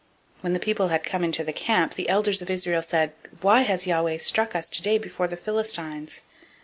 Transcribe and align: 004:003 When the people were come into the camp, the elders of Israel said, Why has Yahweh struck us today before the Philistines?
004:003 0.37 0.41
When 0.43 0.53
the 0.53 0.59
people 0.59 0.89
were 0.89 0.97
come 0.97 1.23
into 1.23 1.43
the 1.43 1.53
camp, 1.53 1.93
the 1.93 2.09
elders 2.09 2.41
of 2.41 2.49
Israel 2.49 2.81
said, 2.81 3.13
Why 3.41 3.61
has 3.61 3.85
Yahweh 3.85 4.17
struck 4.17 4.55
us 4.55 4.67
today 4.67 4.97
before 4.97 5.27
the 5.27 5.37
Philistines? 5.37 6.23